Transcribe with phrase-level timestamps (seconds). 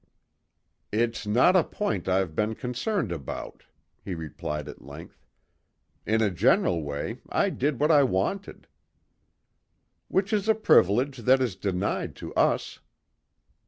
[0.91, 3.65] "It's not a point I've been concerned about,"
[4.03, 5.27] he replied at length.
[6.07, 8.65] "In a general way, I did what I wanted."
[10.07, 12.79] "Which is a privilege that is denied to us."